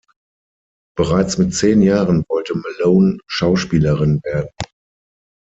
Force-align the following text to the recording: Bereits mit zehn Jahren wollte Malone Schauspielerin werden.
Bereits 0.97 1.37
mit 1.37 1.53
zehn 1.53 1.83
Jahren 1.83 2.25
wollte 2.27 2.55
Malone 2.57 3.19
Schauspielerin 3.27 4.19
werden. 4.23 4.49